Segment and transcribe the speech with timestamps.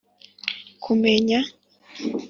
[0.83, 1.39] Kumenya